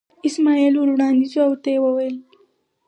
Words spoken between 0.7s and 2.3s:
ور وړاندې شو او ورته یې وویل.